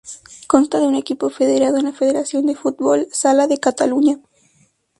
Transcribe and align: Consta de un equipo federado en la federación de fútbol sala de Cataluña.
Consta 0.51 0.79
de 0.79 0.87
un 0.87 0.95
equipo 0.95 1.29
federado 1.29 1.77
en 1.77 1.83
la 1.85 1.93
federación 1.93 2.47
de 2.47 2.55
fútbol 2.55 3.07
sala 3.11 3.45
de 3.45 3.59
Cataluña. 3.59 4.17